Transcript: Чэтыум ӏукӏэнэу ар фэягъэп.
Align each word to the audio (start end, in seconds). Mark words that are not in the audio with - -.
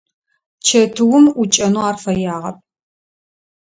Чэтыум 0.65 1.25
ӏукӏэнэу 1.33 1.85
ар 1.89 1.95
фэягъэп. 2.03 2.57